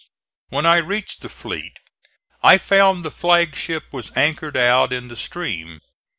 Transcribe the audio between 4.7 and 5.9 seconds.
in the stream.